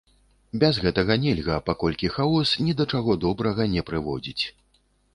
Без 0.63 0.79
гэтага 0.85 1.17
нельга, 1.25 1.59
паколькі 1.69 2.11
хаос 2.15 2.57
ні 2.65 2.77
да 2.83 2.91
чаго 2.95 3.19
добрага 3.29 3.71
не 3.79 3.89
прыводзіць. 3.93 4.43